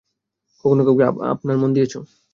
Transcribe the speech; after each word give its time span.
কখনও 0.65 0.83
কাউকে 0.87 1.03
আপনার 1.33 1.55
মন 1.61 1.69
দিয়েছ? 1.75 1.93